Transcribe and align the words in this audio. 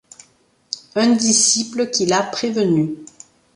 Un 0.95 1.11
disciple 1.11 1.91
qui 1.91 2.07
l’a 2.07 2.23
prévenu. 2.23 2.95